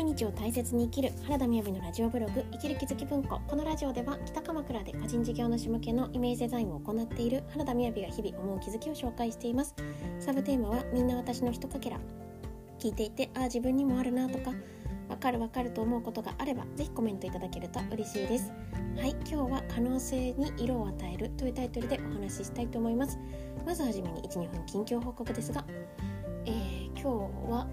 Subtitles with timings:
[0.00, 3.38] 毎日を大切に生きる原田みやびのラジオブログ生きる気づき文庫。
[3.46, 9.74] このラジオでは北鎌倉で個人事業主向けのイメージデザインを行っている原田みやびが日々思う気づきを紹介しています。
[10.18, 12.00] サブテーマはみんな私のひとかけら
[12.78, 14.54] 聞いていてああ自分にもあるなとか
[15.10, 18.50] わかるわかると思うことがあればぜひコメントいただけると嬉しいです。
[18.96, 23.18] はい今日は可能性に色を与えるというタイトルでお話ししたいと思います。
[23.66, 25.62] まずはじめに12分近況報告ですが、
[26.46, 27.68] えー、今日は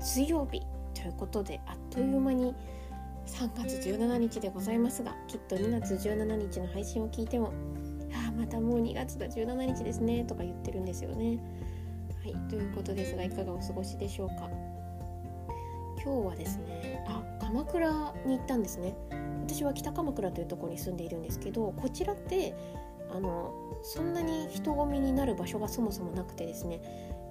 [0.00, 0.62] 水曜日。
[1.00, 2.54] ということであっという間に
[3.26, 7.52] 3月17日でございますがきっと2月17日の配信を聞いても
[8.12, 11.38] 「ああまたもう2月だ17日ですね」とか言ってるんですよね。
[12.22, 14.50] はいということですがいかがお過ごしでしょうか
[16.04, 17.90] 今日はですねあ鎌倉
[18.26, 18.94] に行ったんですね
[19.46, 22.54] 私は北鎌倉というところに住んでいるんですけどこちらって
[23.10, 26.80] あのそんなに人混みになる場所がそもそもなくてですね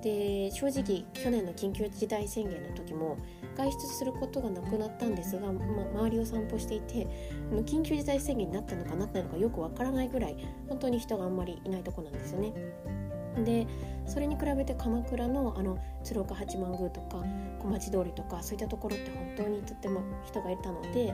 [0.02, 3.18] で正直去年の緊急事態宣言の時も
[3.58, 5.62] 外出することがなくなったんですが、ま
[6.02, 7.08] 周りを散歩していて
[7.66, 10.38] 緊急事態宣言になったのかなったのかよくわからないぐらい
[10.70, 12.54] 本当に人があんまりいないとこなんですよね。
[13.44, 13.68] で
[14.06, 17.24] それに比べて鎌倉のあの鶴岡八幡宮とか
[17.60, 21.14] 小町通りとかそういったところって本当にとっても人がいたので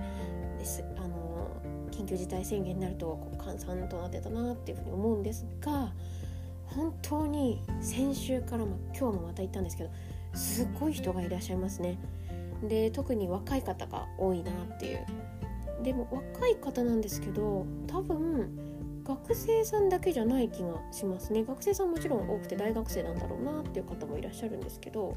[0.58, 1.50] ですあの
[1.92, 5.94] 緊急事態宣言になるとこう閑散となってたなっていうふうに思うんですが
[6.68, 9.90] 本当に先週から、ま今日もまた行ったんですけど
[10.34, 11.98] すごい人がいらっしゃいますね。
[12.68, 15.06] で特に若い方が多いなっていう
[15.84, 18.50] でも若い方なんですけど多分
[19.04, 25.16] 学生さんだけじゃない気がしますね学生さんもちろん多くて大学生なんだろうなっていう方もいらっしゃるんですけど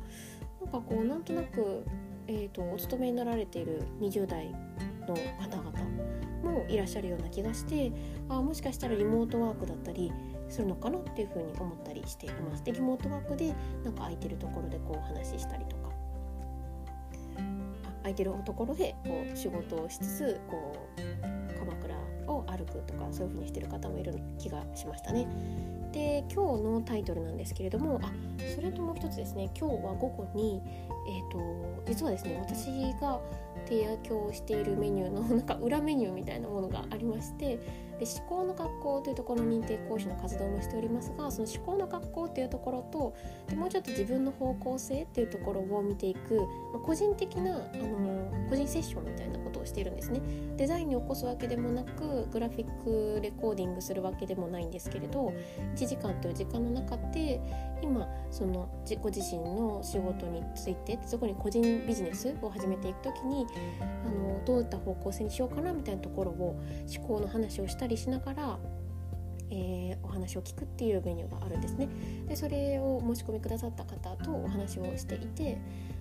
[0.60, 1.84] なんかこうなんとなく、
[2.26, 4.50] えーと、お勤めになられている20代
[5.06, 5.70] の方々
[6.42, 7.91] もいらっしゃるような気がして
[8.28, 10.12] あもしかしたらリモートワークだったり
[10.48, 12.64] するのかなっていうふうに思ったりしています。
[12.64, 13.54] でリモートワークで
[13.84, 15.88] なんか空いてるところでこうお話ししたりとか。
[18.02, 21.94] 空いてるところでこう仕事をしつつこう鎌倉
[22.26, 25.26] を歩くとかそういう風にしてる方もいる気がしましたね。
[25.92, 28.12] で今日のタイトルなんですけれどもあ
[28.54, 29.50] それともう一つですね。
[29.59, 30.62] 今日は午後に、
[31.09, 32.66] えーと、実はですね私
[33.00, 33.20] が
[33.68, 37.58] 提供しているメニューのなんか裏メニューみたいなものがありまして
[37.98, 43.14] で思考の学校というところの認定講師の活動もしておりますがその思考の学校というところと
[43.48, 46.42] でもうちょっと自分の方向性っていうところを見ていく、ま
[46.76, 50.20] あ、個人的なあの個人セッションみたいなことをしているんですね。
[50.56, 55.32] デザインに起こすわけでもなくグラフィックレコーディングするわけでもないんですけれど
[55.76, 57.41] 1時間という時間の中で
[57.82, 58.69] 今その
[59.00, 63.47] ご自身の仕事についてそこに個人ビジネスを始めていく時に
[63.80, 66.60] あのどういった方向性にしようかなみたいなところを
[66.97, 68.59] 思考の話をしたりしながら
[69.50, 71.88] えー、お話を聞くっていうメニューがあるんですね。
[72.28, 75.59] でそれを申し込みくださった方とお話をしていて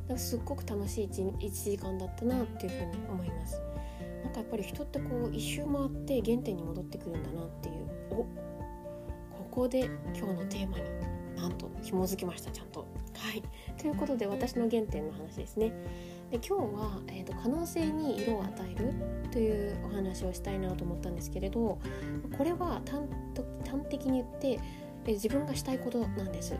[0.07, 3.61] なんかすっごく楽しい 1, 1時間だったなっていうふうに思います。
[4.23, 7.75] なんかやっぱり人ってこう一周回って原点に戻ってくるんだなっていう。
[8.11, 8.25] おこ
[9.63, 9.85] こで
[10.15, 10.83] 今日のテーマに
[11.35, 12.81] なんと紐づきましたちゃんと。
[12.81, 12.85] は
[13.33, 13.43] い。
[13.77, 15.71] ということで私の原点の話ですね。
[16.31, 18.93] で今日は、えーと、可能性に色を与える
[19.31, 21.79] というお話をしたいなと思ったんですけれど
[22.37, 24.59] これは端的に言って、
[25.05, 26.55] え自分がしたいことなんです。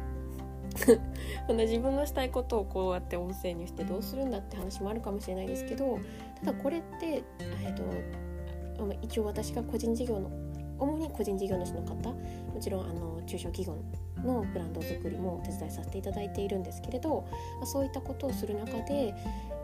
[1.48, 6.00] こんな自分のしたいことをこうやって音声にしてどうするんだって話もあるかもしれないですけど
[6.40, 10.30] ただこれって、えーと、と一応私が個人事業の
[10.78, 13.76] 主に個人事業主の方もちろんあの中小企業
[14.24, 17.28] のブランド作りもお手伝いさせていただいているんですけれど
[17.64, 19.16] そういったことをする中で、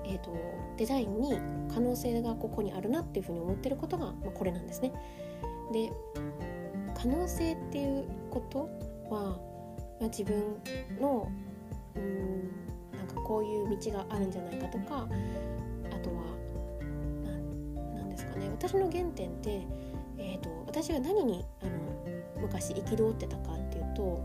[0.06, 0.34] えーと、
[0.78, 1.40] デザインに
[1.74, 4.91] 可能性がここにあるなっていうふうに思ってることが、まあ、これなんですね。
[5.72, 5.91] で
[6.96, 8.69] 可能性っていうこと
[9.09, 9.40] は、
[10.00, 10.58] まあ、自分
[11.00, 11.30] の
[11.96, 15.08] うんなんかこういう道があるんじゃないかとか
[15.91, 16.24] あとは
[17.96, 19.68] 何ですかね私の原点って、
[20.18, 24.22] えーと、私が何にあの昔憤ってたかっていうと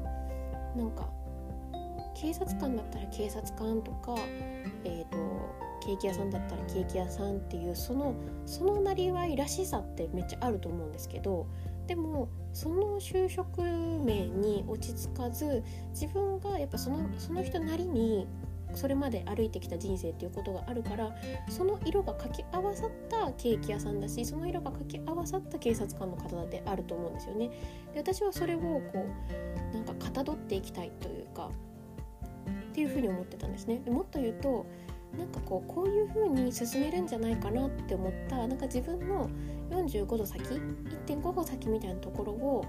[0.77, 1.09] なんか
[2.15, 4.16] 警察官だったら警察官とか、
[4.84, 5.16] えーと、
[5.80, 8.15] ケーキ屋さんだったらケーキ屋さんっていうその
[8.47, 11.47] そのなりわいらしさってめっちゃあると思うんですけど
[11.86, 18.27] でもその就職面に落ち着かず自分がやっぱそのその人なりに
[18.75, 21.15] それまで歩いてきた人生っていうことがあるから
[21.48, 27.48] その色が掛け合わさったケーキ屋さんだしその色が掛け合わさった警察官の方であると思うんですよね。
[27.95, 29.07] で私はそれをこ
[29.72, 31.51] うなんかかたどっていきたいというか
[32.71, 33.81] っていうふうに思ってたんですね。
[33.84, 34.66] でもっと言うと
[35.16, 39.28] なんかこうこういう風に進めるんじゃないかなって思ったなんか自分の
[39.71, 42.65] 45度先1.5歩先みたいなところを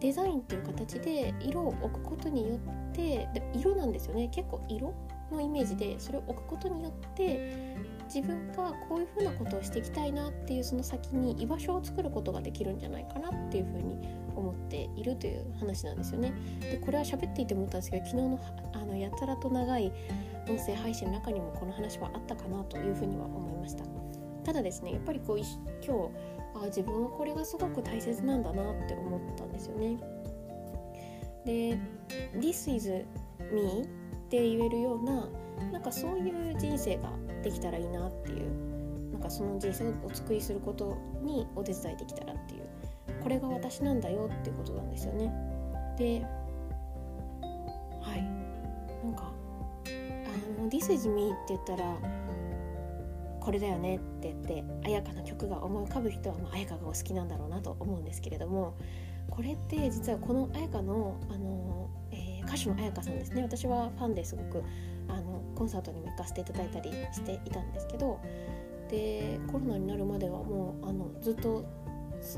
[0.00, 4.28] デザインっていう形で色を置くことによってで色なんですよね。
[4.28, 4.94] 結構色
[5.32, 13.98] のイメージでそれを置くことによって自分がこういうふうなことをしていきたいなっていうその先に居場所を作ることができるんじゃないかなっていうふうに
[14.36, 16.32] 思っているという話なんですよね。
[16.60, 18.40] でこれは喋っていて思ったんですけど昨日の
[18.72, 19.92] あのやたらと長い
[20.48, 23.84] 音声配信の中にもこの話はあったかなというふうには思いました。
[24.44, 25.54] ただですねやっぱりこう今日
[26.54, 29.98] あ自分はこれがすごく大切なんだなって思ったんですよね。
[31.44, 31.78] で
[32.38, 33.04] 「This is
[33.52, 33.88] me」
[34.34, 35.28] って言えるような
[35.70, 37.12] なんかそういう人生が
[37.44, 42.62] できたらいいなっていうなんかその人生をお作りすることにお手伝いできたらっていう
[43.22, 45.32] これが私なんだよっていうことなんですよね。
[45.96, 46.26] で
[48.02, 48.22] はい
[49.04, 49.32] なんか
[50.58, 51.96] あの「This is me」って言ったら
[53.40, 58.74] これだよねって言って綾香の曲が思い浮かぶ人は綾香がお好きなんだろうなと思うんですけれども
[59.30, 61.83] これって実はこの綾香のあの、ー、
[62.46, 63.42] 歌手の綾香さんですね。
[63.42, 64.62] 私はファンですごく
[65.08, 68.20] あのコンサートにも行かせていただいたりしていたんですけど
[68.88, 71.64] でコロナになるまではもうあのずっと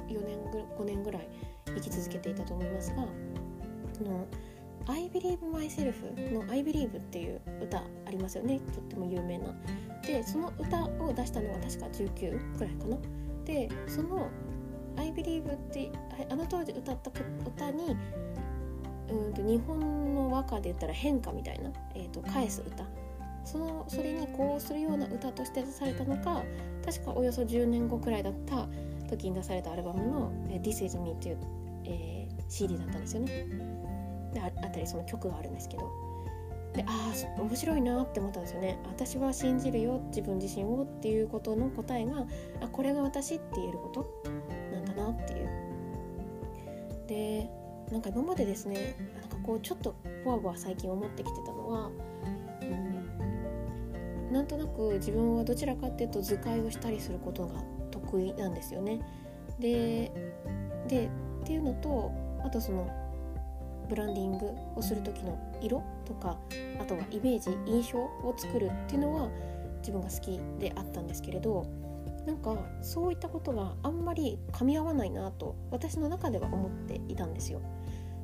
[0.09, 1.29] 4年ぐ5年ぐらい
[1.67, 3.07] 生き続けていたと思いますがあ
[4.05, 4.27] の
[4.89, 8.61] I Believe Myself の I Believe っていう歌ありますよね。
[8.73, 9.55] とっても有名な。
[10.07, 12.97] でその歌を出したのが確か19くらいかな。
[13.45, 14.29] でその
[14.97, 15.91] I Believe って
[16.31, 17.11] あの当時歌った
[17.45, 17.97] 歌に
[19.11, 22.85] うんと日本の和歌で言ったら変化みたいな、えーと、返す歌。
[23.45, 26.43] そのそれにこうするような歌として出されたのか
[26.85, 28.67] 確かおよそ10年後くらいだった
[29.09, 30.33] 時に出されたアルバムの
[30.63, 31.39] 「This is Me」っていう、
[31.85, 33.47] えー、CD だったんですよね。
[34.35, 35.89] であったりその曲があるんですけど。
[36.75, 38.79] でああ面白いなって思ったんですよね。
[38.85, 42.27] 私は信じるよ自分自身をっていうことの答えが
[42.61, 44.07] あこれが私って言えること
[44.73, 45.49] なんだなっていう。
[47.07, 47.51] で
[47.91, 49.95] なんか今までですねなんかこうちょっと
[50.25, 51.91] ふわふわ最近思ってきてたのは
[52.63, 59.01] うんなんとなく自分はどちらかっていうと図解をしたりすることが得意なんですよね。
[59.59, 60.11] で
[60.89, 61.09] で
[61.43, 62.13] っていうのと
[62.45, 62.91] あとその
[63.89, 66.37] ブランディングをする時の色とか
[66.81, 69.29] あとはイメージ印象を作るっていうのは
[69.79, 71.65] 自分が好きであったんですけれど
[72.27, 77.61] なんかそういったことがあんまり噛み合わないなと私の中では思っていたんですよ。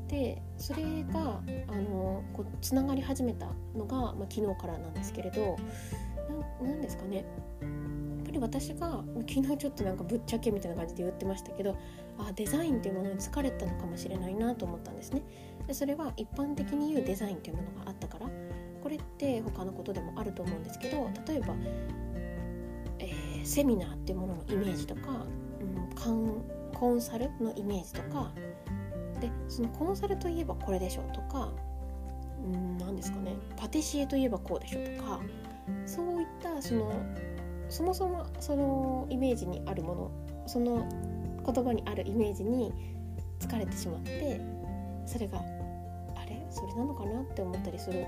[0.09, 5.57] でそれがあのこうつながり始めたのが、まあ、昨日からなんですけれど
[6.61, 7.25] 何ですかねやっ
[8.27, 11.77] ぱり私が昨日ちょっとなんかぶっちゃけみたいな感じで言ってましたけど
[12.19, 15.23] あデザインっていうものに疲れたのかもしれないなと思ったんですね。
[15.67, 18.27] でそれは一般的に言うデザインというものがあったから
[18.83, 25.27] これって他のことでもあると思うんですけど例えば、ー、セミナーっていうもののイメージとか、
[25.61, 26.43] うん、
[26.75, 28.33] コンサルのイメージとか
[29.21, 31.53] でそのコンサルといえばこれでしょとか
[32.45, 35.21] うん何ですかねパティシエといえばこうでしょとか
[35.87, 36.93] そういったその
[37.69, 40.11] そもそもそのイメージにあるもの
[40.47, 40.89] その
[41.47, 42.73] 言葉にあるイメージに
[43.39, 44.41] 疲れてしまって
[45.07, 45.41] それが
[46.23, 46.47] あれ？
[46.51, 48.07] それなのかなって思ったりする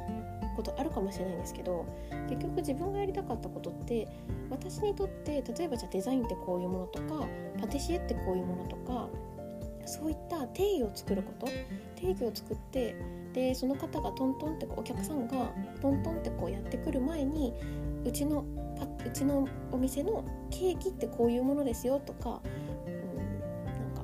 [0.57, 1.85] ことあるかもしれないんですけど
[2.29, 4.07] 結局自分がやりたかったことって
[4.51, 7.27] 私にとって例えばじゃあデザインってこういうものとか
[7.61, 9.09] パティシエってこういうものとか
[9.87, 11.47] そういった定義を作ること
[11.97, 12.97] 定義を作って
[13.33, 15.53] でその方がトントンってこうお客さんが
[15.83, 17.53] トントンってこうやってくる前に
[18.05, 18.45] うちの
[19.05, 22.41] うちのお店のケーキってこういうものですよとか、
[22.87, 23.31] うん、
[23.65, 24.03] なんか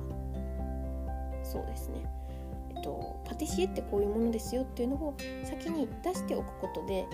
[1.43, 2.05] そうですね。
[3.41, 7.07] ティシエってこういうものですよっていうのを先に出しておくことで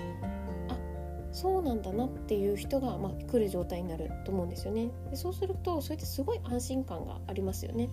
[0.67, 0.77] あ
[1.31, 4.89] そうなんだなっていう人が、まあ、来る状態になると思うんですよね。
[5.09, 7.89] でそうするとそれってすごい安心感がありますよね。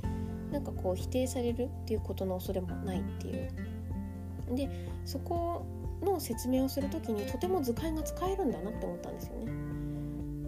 [0.50, 3.50] なんかこう否定されるっていうことの恐れもないっていう。
[4.56, 4.68] で
[5.04, 5.64] そこ
[6.02, 9.52] の説明をする時にとても図解が使えるんだなって思ったんですよね。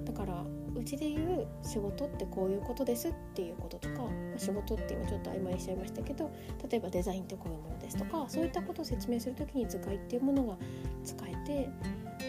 [0.05, 0.45] だから
[0.77, 4.03] うちで言う仕事ってこういうことですっていうこととか
[4.37, 6.31] 仕事って今ちょっと曖昧にしちゃいましたけど
[6.71, 10.57] 例えばデザインってこういうものですとかそういったことを説明する時に図解っていうものが
[11.05, 11.69] 使えて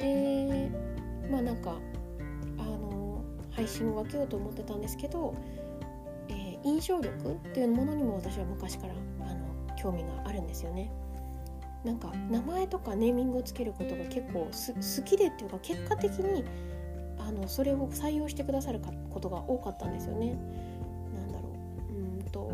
[0.02, 0.72] で
[1.30, 1.76] まあなんか
[2.58, 5.36] あの配信を分けようと思ってたんですけど
[6.30, 10.92] えー印象力っていうものにも私は昔からあの興味があるんですよね。
[11.86, 16.44] なんか名前とかネーミングをつけることが結構好きでっていうか結果的に
[17.28, 18.80] あのそれを採用してくださる
[19.10, 20.38] ことが多かったんですよね。
[21.14, 21.50] なんだろ
[21.90, 21.94] う。
[21.94, 22.50] うんと、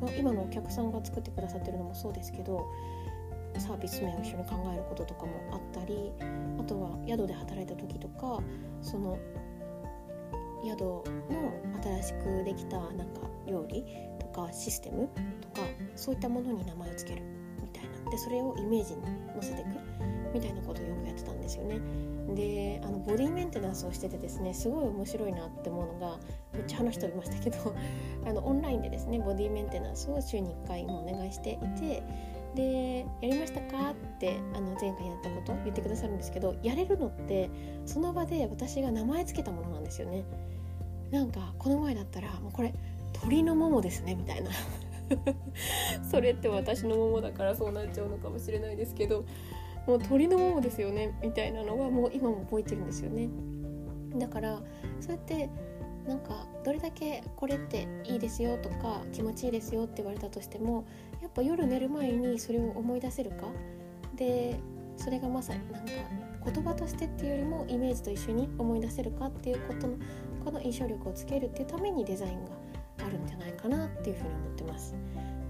[0.00, 2.66] まあ、今のお客さんが作ってくださってるのもそうですけど
[3.58, 6.12] サービス名を一緒に考えることとかもあったり
[6.58, 8.40] あとは宿で働いた時とか
[8.82, 9.18] その
[10.64, 11.04] 宿の
[11.82, 13.84] 新しくできたなんか料理
[14.18, 15.08] とかシステム
[15.40, 17.24] とかそういったものに名前を付ける
[17.62, 18.10] みたいな。
[18.10, 19.02] でそれをイメージに
[19.40, 20.19] 載せていく。
[20.32, 21.80] みたいなことをよくやってたんですよね。
[22.34, 26.18] であのボディメンテナンスをしててですねすごい面白いなって思うのが
[26.52, 27.74] めっちゃ話しておりましたけど
[28.26, 32.02] あのオンラインでですねボディメンテナンスを週に1回もお願いしていて
[32.54, 37.50] で「やりましたか?」ってあの前回やったこと言ってくださるんですけどやれるのって
[37.86, 40.24] その場で私が名前つけたものなんですよね。
[41.10, 42.72] なんかこの前だったらもうこれ
[43.12, 44.50] 鳥のももですねみたいな
[46.08, 49.24] それって私のももだからそうなっちゃうのかもしれないですけど
[49.90, 53.28] もう鳥のももですよねみたいなのはもう今も覚えてるんですよね
[54.14, 54.60] だから
[55.00, 55.50] そうやって
[56.06, 60.86] なんかどれだけこれっていいですよとか気持ちいいですよって言われたとしても
[61.20, 63.48] やっぱ夜寝る前にそれを思い出せるか
[64.14, 64.60] で
[64.96, 65.90] それがまさになんか
[66.52, 69.96] 言葉としてっていうよりもイメージと一緒に思い出せるかっていうことの
[70.44, 72.50] この印象力をつけるっていうためにデザインが
[73.04, 74.94] あるんじゃないかなっていうふうに思ってます。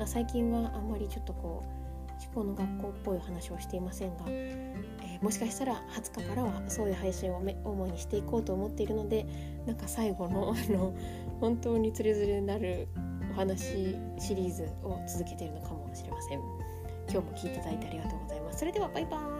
[0.06, 1.79] 最近はあんまりちょっとこう
[2.20, 9.26] 思考の学校っぽい話をしていませんが、えー、もしかしたら20日からはそういう配信を主にしていこうと思っているので
[9.66, 10.94] なんか最後の あの
[11.40, 12.88] 本当につれづれになる
[13.32, 16.40] お話シリーズを続けているのかもしれません。
[17.10, 18.58] 今日も聞いていただいてありがとうございます。
[18.60, 19.18] それではバイバ